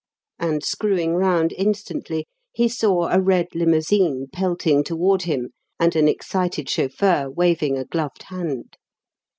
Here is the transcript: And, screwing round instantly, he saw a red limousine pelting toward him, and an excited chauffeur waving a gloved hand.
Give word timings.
And, 0.39 0.63
screwing 0.63 1.13
round 1.13 1.53
instantly, 1.55 2.25
he 2.51 2.67
saw 2.67 3.09
a 3.09 3.21
red 3.21 3.53
limousine 3.53 4.25
pelting 4.33 4.83
toward 4.83 5.21
him, 5.21 5.51
and 5.79 5.95
an 5.95 6.07
excited 6.07 6.67
chauffeur 6.67 7.29
waving 7.29 7.77
a 7.77 7.85
gloved 7.85 8.23
hand. 8.23 8.77